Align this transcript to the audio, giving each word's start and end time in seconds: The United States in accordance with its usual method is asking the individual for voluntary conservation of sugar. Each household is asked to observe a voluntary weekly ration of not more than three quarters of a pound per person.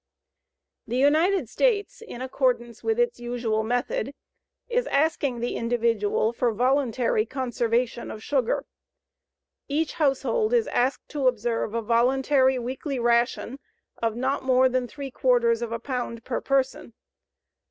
The 0.87 0.97
United 0.97 1.47
States 1.47 2.01
in 2.01 2.23
accordance 2.23 2.83
with 2.83 2.97
its 2.97 3.19
usual 3.19 3.61
method 3.61 4.15
is 4.67 4.87
asking 4.87 5.41
the 5.41 5.55
individual 5.55 6.33
for 6.33 6.51
voluntary 6.51 7.23
conservation 7.27 8.09
of 8.09 8.23
sugar. 8.23 8.65
Each 9.67 9.93
household 9.93 10.55
is 10.55 10.65
asked 10.69 11.07
to 11.09 11.27
observe 11.27 11.75
a 11.75 11.83
voluntary 11.83 12.57
weekly 12.57 12.97
ration 12.97 13.59
of 14.01 14.15
not 14.15 14.41
more 14.41 14.67
than 14.67 14.87
three 14.87 15.11
quarters 15.11 15.61
of 15.61 15.71
a 15.71 15.77
pound 15.77 16.23
per 16.25 16.41
person. 16.41 16.93